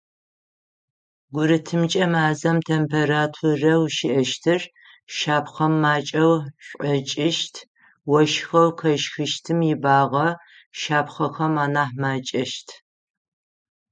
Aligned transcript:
Гурытымкӏэ 1.33 2.05
мазэм 2.11 2.57
температурэу 2.69 3.83
щыӏэщтыр 3.95 4.61
шапхъэм 5.15 5.73
макӏэу 5.81 6.35
шӏокӏыщт, 6.65 7.55
ощхэу 8.17 8.69
къещхыщтым 8.79 9.59
ибагъэ 9.73 10.27
шапхъэхэм 10.79 11.53
анахь 11.65 11.95
мэкӏэщт. 12.01 12.67